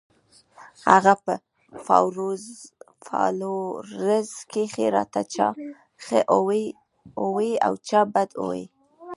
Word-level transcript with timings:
د 0.03 0.03
هغه 0.89 1.13
پۀ 1.23 1.33
فالوورز 3.05 4.29
کښې 4.51 4.85
راته 4.95 5.21
چا 5.33 5.47
ښۀ 6.03 6.19
اووې 7.21 7.53
او 7.65 7.73
چا 7.87 8.01
بد 8.13 8.29
اووې 8.41 8.63